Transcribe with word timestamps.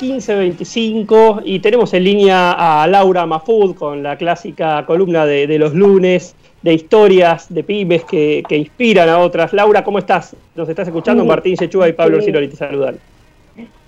1525 0.00 1.42
y 1.44 1.58
tenemos 1.60 1.92
en 1.92 2.04
línea 2.04 2.52
a 2.52 2.86
Laura 2.86 3.26
Mafud 3.26 3.74
con 3.74 4.02
la 4.02 4.16
clásica 4.16 4.86
columna 4.86 5.26
de, 5.26 5.58
los 5.58 5.74
lunes 5.74 6.34
de 6.62 6.74
historias 6.74 7.52
de 7.52 7.62
pymes 7.62 8.04
que, 8.04 8.42
inspiran 8.50 9.08
a 9.10 9.18
otras. 9.18 9.52
Laura, 9.52 9.84
¿cómo 9.84 9.98
estás? 9.98 10.34
Nos 10.54 10.68
estás 10.68 10.88
escuchando, 10.88 11.24
Martín 11.24 11.56
Sechúa 11.56 11.88
y 11.88 11.92
Pablo 11.92 12.22
Ciroli 12.22 12.48
te 12.48 12.56
saludan. 12.56 12.96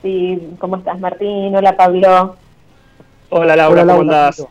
Sí, 0.03 0.39
¿cómo 0.59 0.77
estás 0.77 1.01
Martín? 1.01 1.57
Hola 1.57 1.77
Pablo. 1.77 2.37
Hola 3.31 3.57
Laura, 3.57 3.87
¿cómo 3.87 4.01
andás? 4.03 4.47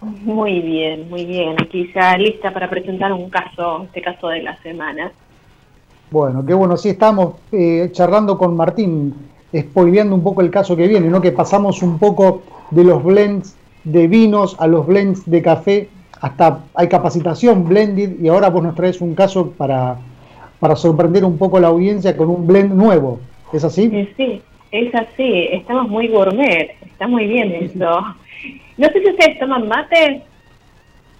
Muy 0.00 0.60
bien, 0.60 1.10
muy 1.10 1.24
bien. 1.24 1.56
Aquí 1.60 1.90
ya 1.92 2.16
lista 2.16 2.52
para 2.52 2.70
presentar 2.70 3.12
un 3.12 3.28
caso, 3.28 3.82
este 3.84 4.00
caso 4.00 4.28
de 4.28 4.42
la 4.42 4.56
semana. 4.62 5.10
Bueno, 6.10 6.44
qué 6.44 6.54
bueno, 6.54 6.76
sí 6.76 6.90
estamos 6.90 7.34
eh, 7.52 7.88
charlando 7.92 8.38
con 8.38 8.56
Martín, 8.56 9.14
spoileando 9.56 10.14
un 10.14 10.22
poco 10.22 10.40
el 10.40 10.50
caso 10.50 10.76
que 10.76 10.86
viene, 10.86 11.08
¿no? 11.08 11.20
Que 11.20 11.32
pasamos 11.32 11.82
un 11.82 11.98
poco 11.98 12.42
de 12.70 12.84
los 12.84 13.02
blends 13.02 13.56
de 13.84 14.06
vinos 14.06 14.56
a 14.58 14.66
los 14.66 14.86
blends 14.86 15.28
de 15.28 15.42
café, 15.42 15.88
hasta 16.20 16.60
hay 16.74 16.88
capacitación 16.88 17.66
blended 17.68 18.20
y 18.20 18.28
ahora 18.28 18.50
vos 18.50 18.62
nos 18.62 18.74
traes 18.74 19.00
un 19.00 19.14
caso 19.14 19.50
para, 19.52 19.96
para 20.58 20.76
sorprender 20.76 21.24
un 21.24 21.38
poco 21.38 21.56
a 21.56 21.60
la 21.60 21.68
audiencia 21.68 22.16
con 22.16 22.28
un 22.28 22.46
blend 22.46 22.74
nuevo. 22.74 23.20
¿Es 23.52 23.64
así? 23.64 24.08
Sí, 24.16 24.42
es 24.70 24.94
así. 24.94 25.48
Estamos 25.50 25.88
muy 25.88 26.08
gourmet. 26.08 26.76
Está 26.82 27.08
muy 27.08 27.26
bien 27.26 27.52
eso. 27.52 28.00
No 28.76 28.86
sé 28.88 29.00
si 29.00 29.10
ustedes 29.10 29.38
toman 29.38 29.66
mate. 29.66 30.22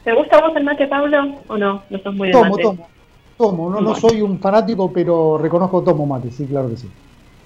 ¿Te 0.05 0.15
gusta 0.15 0.41
vos 0.41 0.57
el 0.57 0.65
mate, 0.65 0.87
Pablo? 0.87 1.35
¿O 1.49 1.57
no? 1.57 1.83
No 1.91 1.99
sos 1.99 2.15
muy 2.15 2.29
de 2.29 2.33
tomo, 2.33 2.57
Tomo, 2.57 2.89
tomo. 3.37 3.71
No, 3.71 3.81
no 3.81 3.95
soy 3.95 4.21
un 4.21 4.39
fanático, 4.39 4.93
pero 4.93 5.39
reconozco 5.39 5.83
tomo 5.83 6.07
mate, 6.07 6.31
sí, 6.31 6.47
claro 6.47 6.69
que 6.69 6.77
sí. 6.77 6.89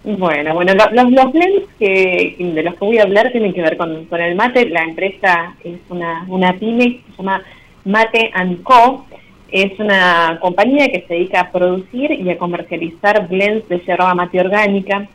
Bueno, 0.05 0.53
bueno, 0.53 0.75
los, 0.75 1.11
los 1.11 1.33
blends 1.33 1.67
que, 1.79 2.37
de 2.39 2.63
los 2.63 2.75
que 2.75 2.85
voy 2.85 2.99
a 2.99 3.05
hablar 3.05 3.33
tienen 3.33 3.55
que 3.55 3.63
ver 3.63 3.79
con, 3.79 4.05
con 4.05 4.21
el 4.21 4.35
mate. 4.35 4.69
La 4.69 4.83
empresa 4.83 5.57
es 5.65 5.79
una, 5.89 6.27
una 6.29 6.53
pyme 6.59 7.01
se 7.11 7.23
llama 7.23 7.43
Mate 7.87 8.31
Co. 8.63 9.07
Es 9.51 9.79
una 9.81 10.39
compañía 10.43 10.89
que 10.89 11.07
se 11.09 11.15
dedica 11.15 11.41
a 11.41 11.51
producir 11.51 12.11
y 12.13 12.29
a 12.29 12.37
comercializar 12.37 13.29
blends 13.29 13.67
de 13.71 13.79
yerba 13.81 14.15
mate 14.15 14.41
orgánica. 14.41 15.09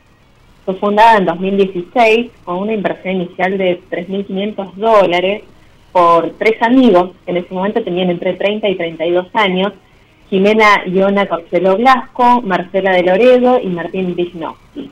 Fue 0.65 0.73
fundada 0.73 1.17
en 1.17 1.25
2016 1.25 2.31
con 2.43 2.57
una 2.57 2.73
inversión 2.73 3.17
inicial 3.17 3.59
de 3.59 3.79
3.500 3.91 4.73
dólares 4.73 5.43
por 5.91 6.31
tres 6.39 6.59
amigos 6.63 7.11
que 7.25 7.31
en 7.31 7.37
ese 7.37 7.53
momento 7.53 7.83
tenían 7.83 8.09
entre 8.09 8.33
30 8.33 8.67
y 8.67 8.75
32 8.75 9.27
años 9.33 9.73
Jimena 10.29 10.85
Iona 10.85 11.27
Corcelo 11.27 11.77
Blasco, 11.77 12.41
Marcela 12.41 12.91
de 12.91 13.03
Loredo 13.03 13.59
y 13.61 13.67
Martín 13.67 14.13
Wisnowski. 14.17 14.91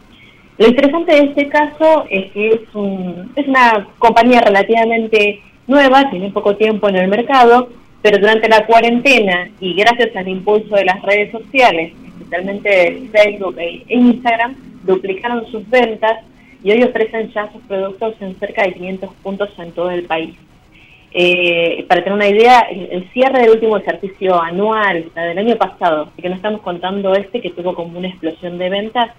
Lo 0.57 0.67
interesante 0.67 1.11
de 1.13 1.25
este 1.25 1.49
caso 1.49 2.05
es 2.09 2.31
que 2.31 2.47
es, 2.49 2.75
un, 2.75 3.31
es 3.35 3.47
una 3.47 3.87
compañía 3.99 4.41
relativamente 4.41 5.41
nueva, 5.67 6.09
tiene 6.09 6.31
poco 6.31 6.55
tiempo 6.55 6.89
en 6.89 6.95
el 6.95 7.07
mercado, 7.07 7.69
pero 8.01 8.17
durante 8.17 8.49
la 8.49 8.65
cuarentena 8.65 9.49
y 9.59 9.75
gracias 9.75 10.15
al 10.15 10.27
impulso 10.27 10.75
de 10.75 10.85
las 10.85 11.01
redes 11.03 11.31
sociales, 11.31 11.93
especialmente 12.07 13.03
Facebook 13.11 13.55
e 13.59 13.83
Instagram, 13.89 14.55
duplicaron 14.83 15.45
sus 15.51 15.69
ventas 15.69 16.19
y 16.63 16.71
hoy 16.71 16.83
ofrecen 16.83 17.31
ya 17.33 17.51
sus 17.51 17.61
productos 17.63 18.15
en 18.21 18.35
cerca 18.39 18.63
de 18.63 18.73
500 18.73 19.13
puntos 19.21 19.49
en 19.59 19.71
todo 19.73 19.91
el 19.91 20.03
país. 20.05 20.35
Eh, 21.13 21.85
para 21.87 22.03
tener 22.03 22.15
una 22.15 22.27
idea, 22.27 22.67
el, 22.69 23.09
cierre 23.11 23.41
del 23.41 23.51
último 23.51 23.77
ejercicio 23.77 24.41
anual, 24.41 25.05
del 25.15 25.37
año 25.37 25.55
pasado, 25.55 26.11
que 26.21 26.29
no 26.29 26.35
estamos 26.35 26.61
contando 26.61 27.15
este, 27.15 27.41
que 27.41 27.49
tuvo 27.49 27.73
como 27.73 27.97
una 27.97 28.09
explosión 28.09 28.57
de 28.57 28.69
ventas, 28.69 29.11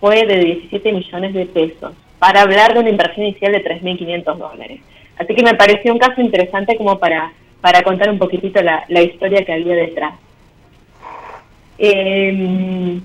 fue 0.00 0.24
de 0.24 0.38
17 0.38 0.92
millones 0.92 1.34
de 1.34 1.46
pesos, 1.46 1.94
para 2.18 2.42
hablar 2.42 2.74
de 2.74 2.80
una 2.80 2.90
inversión 2.90 3.26
inicial 3.26 3.52
de 3.52 3.64
3.500 3.64 4.36
dólares. 4.36 4.80
Así 5.18 5.34
que 5.34 5.42
me 5.42 5.54
pareció 5.54 5.92
un 5.92 5.98
caso 5.98 6.20
interesante 6.20 6.76
como 6.76 6.98
para, 6.98 7.32
para 7.60 7.82
contar 7.82 8.10
un 8.10 8.18
poquitito 8.18 8.62
la, 8.62 8.84
la 8.88 9.02
historia 9.02 9.44
que 9.44 9.52
había 9.52 9.74
detrás. 9.74 10.14
Eh, 11.78 13.00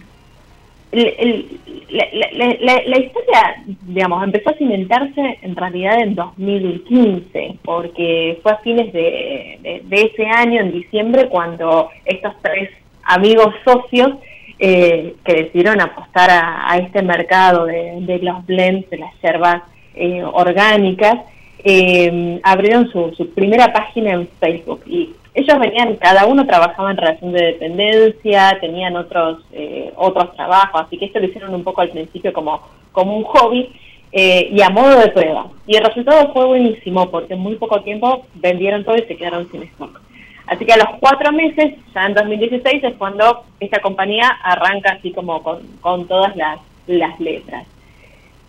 la, 0.91 2.97
historia, 2.97 3.63
digamos, 3.83 4.23
empezó 4.23 4.51
a 4.51 4.53
cimentarse 4.53 5.39
en 5.41 5.55
realidad 5.55 5.99
en 5.99 6.15
2015, 6.15 7.57
porque 7.63 8.39
fue 8.41 8.53
a 8.53 8.57
fines 8.57 8.93
de, 8.93 9.83
ese 9.91 10.25
año, 10.25 10.61
en 10.61 10.71
diciembre, 10.71 11.27
cuando 11.29 11.89
estos 12.05 12.33
tres 12.41 12.69
amigos 13.03 13.53
socios 13.65 14.13
eh, 14.59 15.15
que 15.23 15.33
decidieron 15.33 15.81
apostar 15.81 16.29
a, 16.31 16.77
este 16.77 17.01
mercado 17.01 17.65
de, 17.65 18.19
los 18.21 18.45
blends, 18.45 18.89
de 18.89 18.97
las 18.97 19.13
yerbas 19.21 19.63
eh, 19.95 20.23
orgánicas, 20.23 21.17
eh, 21.63 22.39
abrieron 22.43 22.89
su, 22.91 23.13
su 23.15 23.33
primera 23.33 23.73
página 23.73 24.11
en 24.11 24.27
Facebook. 24.39 24.81
Y 24.85 25.11
ellos 25.37 25.59
venían, 25.59 25.95
cada 25.97 26.25
uno 26.25 26.47
trabajaba 26.47 26.89
en 26.89 26.97
relación 26.97 27.31
de 27.31 27.45
dependencia, 27.45 28.57
tenían 28.59 28.95
otros 28.95 29.45
eh, 29.51 29.93
otros 29.95 30.35
trabajos, 30.35 30.81
así 30.81 30.97
que 30.97 31.05
esto 31.05 31.19
lo 31.19 31.27
hicieron 31.27 31.53
un 31.53 31.63
poco 31.63 31.81
al 31.81 31.89
principio 31.89 32.33
como, 32.33 32.59
como 32.91 33.15
un 33.15 33.23
hobby 33.23 33.69
eh, 34.11 34.49
y 34.51 34.59
a 34.63 34.69
modo 34.71 34.99
de 34.99 35.09
prueba. 35.09 35.47
Y 35.67 35.77
el 35.77 35.83
resultado 35.83 36.33
fue 36.33 36.45
buenísimo 36.45 37.11
porque 37.11 37.35
en 37.35 37.39
muy 37.39 37.55
poco 37.55 37.83
tiempo 37.83 38.25
vendieron 38.33 38.83
todo 38.83 38.95
y 38.95 39.03
se 39.03 39.15
quedaron 39.15 39.47
sin 39.51 39.61
stock. 39.61 40.01
Así 40.47 40.65
que 40.65 40.73
a 40.73 40.77
los 40.77 40.87
cuatro 40.99 41.31
meses, 41.31 41.75
ya 41.93 42.07
en 42.07 42.15
2016, 42.15 42.83
es 42.83 42.95
cuando 42.95 43.43
esta 43.59 43.79
compañía 43.79 44.29
arranca 44.43 44.93
así 44.93 45.11
como 45.11 45.43
con, 45.43 46.07
todas 46.07 46.35
las, 46.35 46.59
las 46.87 47.19
letras. 47.19 47.67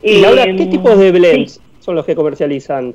¿Y 0.02 0.24
ahora 0.24 0.44
qué 0.44 0.50
em, 0.50 0.70
tipos 0.70 0.98
de 0.98 1.12
blends 1.12 1.60
son 1.80 1.96
los 1.96 2.06
que 2.06 2.14
comercializan? 2.14 2.94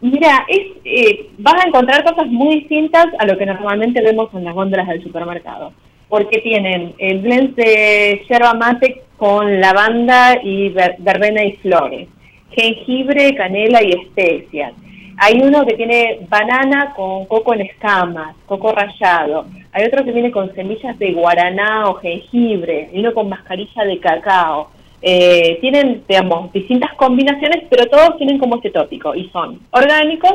Mira, 0.00 0.46
es, 0.48 0.60
eh, 0.84 1.30
vas 1.38 1.54
a 1.54 1.66
encontrar 1.66 2.04
cosas 2.04 2.28
muy 2.28 2.60
distintas 2.60 3.06
a 3.18 3.26
lo 3.26 3.36
que 3.36 3.46
normalmente 3.46 4.00
vemos 4.00 4.32
en 4.32 4.44
las 4.44 4.54
góndolas 4.54 4.86
del 4.86 5.02
supermercado, 5.02 5.72
porque 6.08 6.38
tienen 6.38 6.94
el 6.98 7.18
blend 7.18 7.56
de 7.56 8.22
yerba 8.28 8.54
mate 8.54 9.02
con 9.16 9.60
lavanda 9.60 10.38
y 10.42 10.68
verbena 10.68 11.44
y 11.44 11.56
flores, 11.56 12.08
jengibre, 12.52 13.34
canela 13.34 13.82
y 13.82 13.90
especias. 13.90 14.72
Hay 15.20 15.40
uno 15.42 15.66
que 15.66 15.74
tiene 15.74 16.20
banana 16.28 16.92
con 16.94 17.26
coco 17.26 17.52
en 17.52 17.62
escamas, 17.62 18.36
coco 18.46 18.70
rallado. 18.70 19.46
Hay 19.72 19.84
otro 19.84 20.04
que 20.04 20.12
viene 20.12 20.30
con 20.30 20.54
semillas 20.54 20.96
de 21.00 21.12
guaraná 21.12 21.88
o 21.88 21.94
jengibre, 21.94 22.88
y 22.92 23.00
uno 23.00 23.12
con 23.12 23.28
mascarilla 23.28 23.84
de 23.84 23.98
cacao. 23.98 24.70
Eh, 25.00 25.58
tienen, 25.60 26.02
digamos, 26.08 26.52
distintas 26.52 26.92
combinaciones, 26.94 27.64
pero 27.70 27.86
todos 27.86 28.16
tienen 28.18 28.38
como 28.38 28.56
este 28.56 28.70
tópico 28.70 29.14
y 29.14 29.28
son 29.30 29.60
orgánicos 29.70 30.34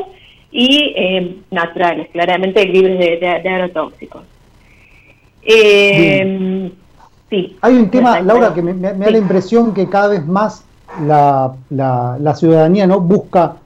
y 0.50 0.94
eh, 0.96 1.36
naturales, 1.50 2.08
claramente 2.12 2.64
libres 2.64 3.20
de, 3.20 3.28
agrotóxicos. 3.28 4.22
Eh, 5.42 6.70
sí. 7.28 7.56
Hay 7.60 7.74
un 7.74 7.90
tema, 7.90 8.20
Laura, 8.20 8.54
que 8.54 8.62
me, 8.62 8.72
da 8.72 9.10
la 9.10 9.18
impresión 9.18 9.74
que 9.74 9.88
cada 9.88 10.08
vez 10.08 10.24
más 10.24 10.64
la, 11.06 11.54
la, 11.68 12.34
ciudadanía 12.34 12.86
no 12.86 13.00
busca 13.00 13.56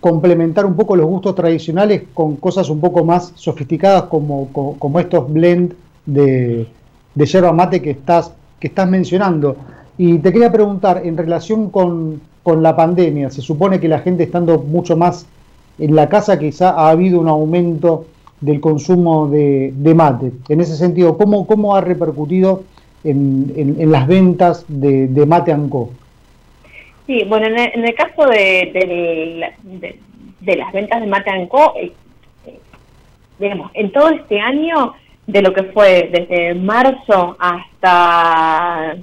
complementar 0.00 0.64
un 0.64 0.76
poco 0.76 0.96
los 0.96 1.06
gustos 1.06 1.34
tradicionales 1.34 2.04
con 2.14 2.36
cosas 2.36 2.70
un 2.70 2.80
poco 2.80 3.04
más 3.04 3.32
sofisticadas 3.34 4.04
como, 4.04 4.48
como, 4.78 5.00
estos 5.00 5.30
blend 5.30 5.74
de, 6.06 6.66
de 7.14 7.26
yerba 7.26 7.52
mate 7.52 7.82
que 7.82 7.90
estás, 7.90 8.32
que 8.58 8.68
estás 8.68 8.88
mencionando. 8.88 9.56
Y 9.98 10.18
te 10.18 10.32
quería 10.32 10.52
preguntar, 10.52 11.02
en 11.04 11.16
relación 11.16 11.70
con, 11.70 12.20
la 12.46 12.74
pandemia, 12.74 13.28
se 13.28 13.42
supone 13.42 13.78
que 13.78 13.88
la 13.88 13.98
gente 13.98 14.22
estando 14.22 14.58
mucho 14.58 14.96
más 14.96 15.26
en 15.78 15.94
la 15.94 16.08
casa, 16.08 16.38
quizá 16.38 16.70
ha 16.70 16.88
habido 16.88 17.20
un 17.20 17.28
aumento 17.28 18.06
del 18.40 18.58
consumo 18.58 19.28
de, 19.28 19.70
mate. 19.94 20.32
En 20.48 20.62
ese 20.62 20.74
sentido, 20.76 21.18
¿cómo, 21.18 21.46
cómo 21.46 21.76
ha 21.76 21.82
repercutido 21.82 22.62
en, 23.04 23.92
las 23.92 24.06
ventas 24.06 24.64
de, 24.68 25.26
Mate 25.26 25.52
Anco? 25.52 25.90
Sí, 27.06 27.24
bueno, 27.28 27.48
en 27.48 27.84
el, 27.84 27.94
caso 27.94 28.26
de, 28.30 28.70
de, 30.40 30.56
las 30.56 30.72
ventas 30.72 31.02
de 31.02 31.06
Mate 31.06 31.30
Anco, 31.30 31.74
eh, 31.76 31.92
eh, 32.46 32.58
digamos, 33.38 33.70
en 33.74 33.92
todo 33.92 34.08
este 34.08 34.40
año, 34.40 34.94
de 35.26 35.42
lo 35.42 35.52
que 35.52 35.64
fue 35.64 36.08
desde 36.10 36.54
marzo 36.54 37.36
hasta, 37.38 38.96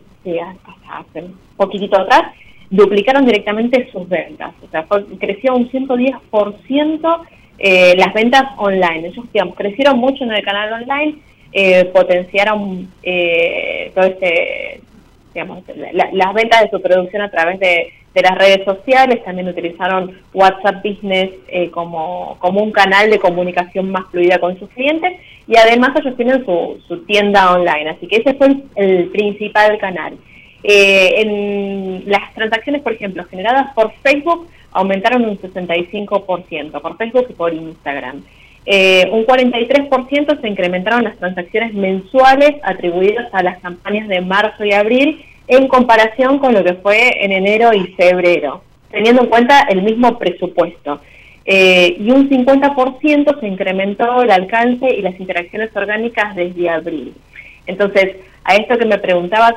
hace 0.89 1.21
un 1.21 1.39
poquitito 1.57 1.99
atrás, 1.99 2.33
duplicaron 2.69 3.25
directamente 3.25 3.89
sus 3.91 4.07
ventas. 4.07 4.53
O 4.63 4.69
sea, 4.69 4.85
creció 5.19 5.55
un 5.55 5.69
110% 5.69 7.21
eh, 7.57 7.95
las 7.97 8.13
ventas 8.13 8.43
online. 8.57 9.07
Ellos, 9.07 9.25
digamos, 9.31 9.55
crecieron 9.55 9.97
mucho 9.97 10.23
en 10.23 10.31
el 10.31 10.43
canal 10.43 10.73
online, 10.73 11.15
eh, 11.53 11.85
potenciaron 11.85 12.91
eh, 13.01 13.91
todo 13.95 14.05
este, 14.05 14.81
digamos, 15.35 15.63
las 15.91 16.33
ventas 16.33 16.61
de 16.61 16.69
su 16.69 16.81
producción 16.81 17.21
a 17.21 17.29
través 17.29 17.59
de, 17.59 17.91
las 18.15 18.37
redes 18.37 18.63
sociales, 18.63 19.21
también 19.25 19.49
utilizaron 19.49 20.17
WhatsApp 20.33 20.81
Business 20.81 21.31
eh, 21.49 21.69
como, 21.69 22.37
como 22.39 22.63
un 22.63 22.71
canal 22.71 23.09
de 23.09 23.19
comunicación 23.19 23.91
más 23.91 24.05
fluida 24.09 24.39
con 24.39 24.57
sus 24.57 24.69
clientes 24.69 25.19
y 25.45 25.57
además 25.57 25.91
ellos 25.99 26.15
tienen 26.15 26.45
su, 26.45 26.81
su 26.87 27.03
tienda 27.05 27.51
online, 27.51 27.89
así 27.89 28.07
que 28.07 28.15
ese 28.15 28.33
fue 28.35 28.55
el 28.75 29.09
principal 29.09 29.77
canal. 29.79 30.13
Eh, 30.63 31.21
en 31.21 32.03
las 32.09 32.33
transacciones, 32.33 32.81
por 32.83 32.93
ejemplo, 32.93 33.25
generadas 33.25 33.73
por 33.75 33.91
Facebook 34.01 34.47
aumentaron 34.71 35.25
un 35.25 35.37
65%, 35.37 36.81
por 36.81 36.97
Facebook 36.97 37.27
y 37.29 37.33
por 37.33 37.53
Instagram. 37.53 38.23
Eh, 38.65 39.07
un 39.11 39.25
43% 39.25 40.41
se 40.41 40.47
incrementaron 40.47 41.03
las 41.03 41.17
transacciones 41.17 41.73
mensuales 41.73 42.55
atribuidas 42.63 43.31
a 43.33 43.43
las 43.43 43.59
campañas 43.59 44.07
de 44.07 44.21
marzo 44.21 44.65
y 44.65 44.73
abril 44.73 45.23
en 45.47 45.67
comparación 45.67 46.39
con 46.39 46.53
lo 46.53 46.63
que 46.63 46.73
fue 46.75 47.23
en 47.23 47.31
enero 47.31 47.73
y 47.73 47.87
febrero, 47.93 48.63
teniendo 48.89 49.23
en 49.23 49.29
cuenta 49.29 49.61
el 49.69 49.83
mismo 49.83 50.17
presupuesto. 50.17 50.99
Eh, 51.45 51.97
y 51.99 52.09
un 52.09 52.27
50% 52.27 53.39
se 53.39 53.47
incrementó 53.47 54.23
el 54.23 54.31
alcance 54.31 54.95
y 54.95 55.01
las 55.01 55.19
interacciones 55.19 55.75
orgánicas 55.75 56.35
desde 56.35 56.69
abril. 56.69 57.13
Entonces, 57.67 58.15
a 58.43 58.55
esto 58.55 58.77
que 58.77 58.85
me 58.85 58.97
preguntabas, 58.97 59.53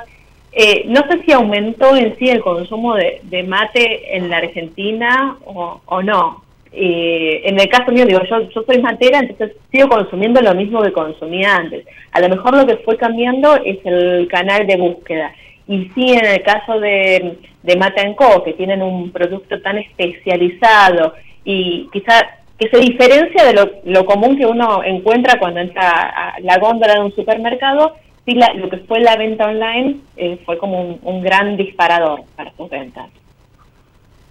eh, 0.52 0.84
no 0.86 1.02
sé 1.08 1.22
si 1.24 1.32
aumentó 1.32 1.96
en 1.96 2.16
sí 2.18 2.28
el 2.28 2.40
consumo 2.40 2.94
de, 2.94 3.42
mate 3.46 4.16
en 4.16 4.28
la 4.28 4.38
Argentina 4.38 5.36
o, 5.44 6.02
no. 6.02 6.42
Eh, 6.80 7.42
en 7.44 7.58
el 7.58 7.68
caso 7.68 7.90
mío, 7.90 8.06
digo, 8.06 8.20
yo, 8.30 8.48
yo 8.50 8.62
soy 8.62 8.80
matera, 8.80 9.18
entonces 9.18 9.56
sigo 9.72 9.88
consumiendo 9.88 10.40
lo 10.40 10.54
mismo 10.54 10.80
que 10.80 10.92
consumía 10.92 11.56
antes. 11.56 11.84
A 12.12 12.20
lo 12.20 12.28
mejor 12.28 12.56
lo 12.56 12.66
que 12.66 12.76
fue 12.76 12.96
cambiando 12.96 13.56
es 13.64 13.78
el 13.84 14.28
canal 14.28 14.66
de 14.66 14.76
búsqueda. 14.76 15.32
Y 15.66 15.90
sí, 15.94 16.12
en 16.12 16.24
el 16.24 16.42
caso 16.42 16.78
de, 16.78 17.38
de 17.64 17.76
Mate 17.76 18.14
Co, 18.14 18.44
que 18.44 18.52
tienen 18.52 18.80
un 18.80 19.10
producto 19.10 19.60
tan 19.60 19.78
especializado 19.78 21.14
y 21.44 21.88
quizá 21.92 22.26
que 22.58 22.68
se 22.68 22.78
diferencia 22.78 23.44
de 23.44 23.70
lo, 23.84 24.04
común 24.06 24.36
que 24.36 24.46
uno 24.46 24.82
encuentra 24.84 25.38
cuando 25.38 25.60
entra 25.60 25.90
a 25.90 26.40
la 26.40 26.58
góndola 26.58 26.94
de 26.94 27.00
un 27.00 27.14
supermercado, 27.14 27.94
sí 28.24 28.34
lo 28.34 28.68
que 28.68 28.78
fue 28.78 29.00
la 29.00 29.16
venta 29.16 29.46
online 29.46 29.96
eh, 30.16 30.38
fue 30.44 30.58
como 30.58 30.98
un, 31.02 31.22
gran 31.22 31.56
disparador 31.56 32.22
para 32.36 32.52
sus 32.56 32.68
ventas. 32.68 33.08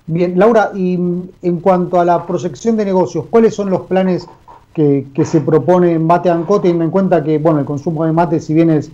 Bien, 0.07 0.39
Laura, 0.39 0.71
y 0.73 0.93
en 0.93 1.59
cuanto 1.59 1.99
a 1.99 2.05
la 2.05 2.25
proyección 2.25 2.77
de 2.77 2.85
negocios, 2.85 3.25
¿cuáles 3.29 3.53
son 3.53 3.69
los 3.69 3.81
planes 3.81 4.27
que, 4.73 5.25
se 5.25 5.41
propone 5.41 5.93
en 5.93 6.05
Mate 6.05 6.29
Anco, 6.29 6.61
teniendo 6.61 6.85
en 6.85 6.91
cuenta 6.91 7.23
que 7.23 7.39
bueno 7.39 7.59
el 7.59 7.65
consumo 7.65 8.05
de 8.05 8.11
mate, 8.11 8.39
si 8.39 8.53
bien 8.53 8.69
es, 8.69 8.91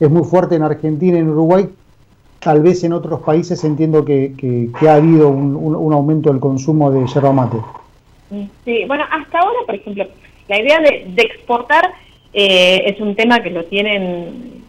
es 0.00 0.10
muy 0.10 0.24
fuerte 0.24 0.54
en 0.54 0.62
Argentina 0.62 1.18
y 1.18 1.20
en 1.20 1.28
Uruguay, 1.28 1.68
tal 2.40 2.62
vez 2.62 2.82
en 2.84 2.94
otros 2.94 3.20
países 3.20 3.62
entiendo 3.62 4.04
que, 4.04 4.32
que, 4.36 4.88
ha 4.88 4.94
habido 4.94 5.28
un, 5.28 5.92
aumento 5.92 6.30
del 6.30 6.40
consumo 6.40 6.90
de 6.90 7.06
yerba 7.06 7.32
mate. 7.32 7.58
Sí, 8.64 8.84
bueno, 8.88 9.04
hasta 9.10 9.38
ahora, 9.38 9.58
por 9.66 9.74
ejemplo, 9.74 10.06
la 10.48 10.60
idea 10.60 10.80
de, 10.80 11.22
exportar 11.22 11.92
eh, 12.32 12.84
es 12.86 13.00
un 13.00 13.14
tema 13.14 13.40
que 13.40 13.50
lo 13.50 13.64
tienen 13.66 14.62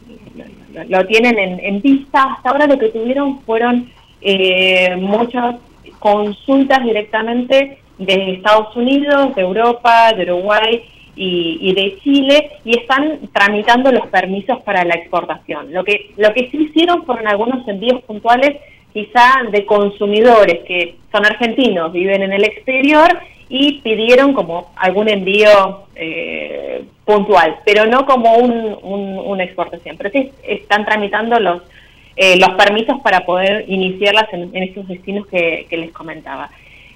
lo, 0.90 1.06
tienen 1.08 1.38
en, 1.38 1.82
vista. 1.82 2.34
Hasta 2.34 2.50
ahora 2.50 2.68
lo 2.68 2.78
que 2.78 2.90
tuvieron 2.90 3.40
fueron 3.40 3.90
eh, 4.22 4.96
muchas 4.98 5.56
consultas 6.00 6.84
directamente 6.84 7.80
de 7.98 8.34
Estados 8.34 8.76
Unidos, 8.76 9.36
de 9.36 9.42
Europa, 9.42 10.14
de 10.14 10.24
Uruguay 10.24 10.84
y, 11.16 11.74
de 11.74 12.00
Chile 12.04 12.52
y 12.64 12.78
están 12.78 13.20
tramitando 13.34 13.92
los 13.92 14.06
permisos 14.08 14.62
para 14.62 14.84
la 14.86 14.94
exportación. 14.96 15.74
Lo 15.74 15.84
que, 15.84 16.12
lo 16.18 16.32
que 16.34 16.50
sí 16.52 16.70
hicieron 16.70 17.06
fueron 17.06 17.28
algunos 17.28 17.68
envíos 17.68 18.04
puntuales 18.04 18.58
quizá 18.94 19.44
de 19.52 19.66
consumidores 19.66 20.64
que 20.66 20.96
son 21.12 21.26
argentinos, 21.26 21.92
viven 21.92 22.22
en 22.24 22.34
el 22.34 22.44
exterior 22.44 23.08
y 23.50 23.80
pidieron 23.82 24.34
como 24.34 24.72
algún 24.76 25.10
envío 25.10 25.86
eh, 25.96 26.84
puntual, 27.06 27.58
pero 27.66 27.86
no 27.86 28.06
como 28.06 28.38
un, 28.38 28.78
una 28.84 29.44
exportación. 29.44 29.98
Pero 29.98 30.10
sí 30.12 30.32
están 30.44 30.86
tramitando 30.86 31.40
los, 31.40 31.62
eh, 32.18 32.38
los 32.38 32.50
permisos 32.52 33.00
para 33.02 33.22
poder 33.22 33.66
iniciarlas 33.68 34.28
en, 34.34 34.52
estos 34.56 34.88
destinos 34.88 35.26
que, 35.28 35.66
les 35.70 35.92
comentaba. 35.92 36.50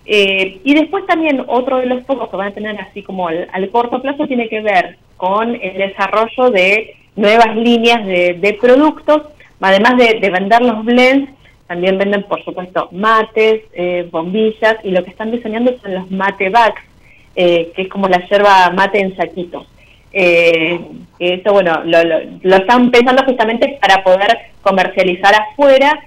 Eh, 0.06 0.59
y 0.63 0.73
después 0.73 1.06
también 1.06 1.44
otro 1.47 1.77
de 1.77 1.85
los 1.85 2.03
focos 2.06 2.29
que 2.29 2.38
van 2.38 2.47
a 2.50 2.53
tener 2.53 2.79
así 2.81 3.03
como 3.03 3.27
al, 3.27 3.69
corto 3.71 4.01
plazo 4.01 4.27
tiene 4.27 4.50
que 4.50 4.62
ver 4.62 4.97
con 5.15 5.56
el 5.56 5.77
desarrollo 5.77 6.50
de 6.50 6.95
nuevas 7.15 7.56
líneas 7.56 8.06
de, 8.06 8.57
productos, 8.59 9.21
además 9.59 9.97
de, 9.97 10.19
de 10.19 10.29
vender 10.29 10.62
los 10.62 10.83
blends 10.83 11.29
también 11.71 11.97
venden, 11.97 12.23
por 12.23 12.44
supuesto, 12.44 12.89
mates, 12.91 13.62
eh, 13.71 14.06
bombillas 14.12 14.75
y 14.83 14.91
lo 14.91 15.06
que 15.06 15.12
están 15.12 15.31
diseñando 15.31 15.71
son 15.81 15.94
los 15.94 16.12
mate 16.12 16.50
bags, 16.50 16.81
eh, 17.33 17.71
que 17.73 17.83
es 17.83 17.88
como 17.88 18.09
la 18.09 18.27
yerba 18.27 18.71
mate 18.71 19.00
en 19.00 19.15
saquitos. 19.15 19.65
Eh, 20.13 20.79
eso, 21.19 21.53
bueno, 21.53 21.81
lo, 21.85 21.99
lo, 22.41 22.55
están 22.55 22.91
pensando 22.91 23.23
justamente 23.23 23.77
para 23.81 24.03
poder 24.03 24.37
comercializar 24.61 25.33
afuera, 25.35 25.99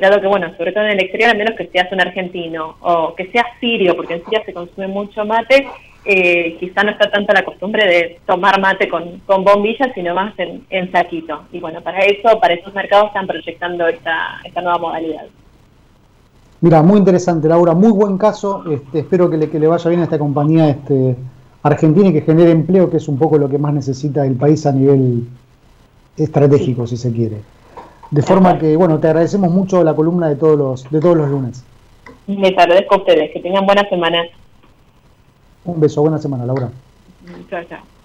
dado 0.00 0.20
que, 0.20 0.28
bueno, 0.28 0.54
sobre 0.56 0.72
todo 0.72 0.84
en 0.84 0.92
el 0.92 1.00
exterior, 1.00 1.30
a 1.30 1.34
menos 1.34 1.56
que 1.56 1.66
seas 1.66 1.90
un 1.90 2.00
argentino 2.00 2.76
o 2.80 3.14
que 3.14 3.26
seas 3.32 3.46
sirio, 3.60 3.96
porque 3.96 4.14
en 4.14 4.24
Siria 4.24 4.42
se 4.46 4.52
consume 4.52 4.86
mucho 4.86 5.24
mate, 5.24 5.66
eh, 6.08 6.56
quizá 6.60 6.84
no 6.84 6.92
está 6.92 7.10
tanto 7.10 7.32
la 7.32 7.44
costumbre 7.44 7.84
de 7.84 8.20
tomar 8.26 8.60
mate 8.60 8.88
con, 8.88 9.20
con 9.26 9.42
bombillas, 9.42 9.90
sino 9.92 10.14
más 10.14 10.38
en, 10.38 10.64
en, 10.70 10.92
saquito. 10.92 11.42
Y 11.50 11.58
bueno, 11.58 11.80
para 11.80 11.98
eso, 11.98 12.38
para 12.38 12.54
esos 12.54 12.72
mercados 12.74 13.08
están 13.08 13.26
proyectando 13.26 13.88
esta, 13.88 14.40
esta 14.44 14.62
nueva 14.62 14.78
modalidad. 14.78 15.24
Mira, 16.60 16.80
muy 16.82 17.00
interesante, 17.00 17.48
Laura, 17.48 17.74
muy 17.74 17.90
buen 17.90 18.18
caso. 18.18 18.62
Este, 18.70 19.00
espero 19.00 19.28
que 19.28 19.36
le, 19.36 19.50
que 19.50 19.58
le 19.58 19.66
vaya 19.66 19.88
bien 19.88 20.00
a 20.00 20.04
esta 20.04 20.18
compañía 20.18 20.68
este, 20.68 21.16
argentina 21.66 22.08
y 22.08 22.12
que 22.12 22.22
genere 22.22 22.50
empleo, 22.50 22.90
que 22.90 22.98
es 22.98 23.08
un 23.08 23.18
poco 23.18 23.38
lo 23.38 23.48
que 23.48 23.58
más 23.58 23.74
necesita 23.74 24.26
el 24.26 24.34
país 24.34 24.66
a 24.66 24.72
nivel 24.72 25.26
estratégico, 26.16 26.86
si 26.86 26.96
se 26.96 27.12
quiere. 27.12 27.40
De 28.10 28.22
forma 28.22 28.58
que, 28.58 28.76
bueno, 28.76 28.98
te 28.98 29.08
agradecemos 29.08 29.50
mucho 29.50 29.82
la 29.82 29.94
columna 29.94 30.28
de 30.28 30.36
todos 30.36 30.58
los, 30.58 30.90
de 30.90 31.00
todos 31.00 31.16
los 31.16 31.28
lunes. 31.28 31.64
Les 32.26 32.56
agradezco 32.56 32.94
a 32.94 32.98
ustedes, 32.98 33.30
que 33.32 33.40
tengan 33.40 33.66
buena 33.66 33.88
semana. 33.88 34.22
Un 35.64 35.80
beso, 35.80 36.02
buena 36.02 36.18
semana, 36.18 36.46
Laura. 36.46 36.70
Chao, 37.50 37.64
chao. 37.68 37.95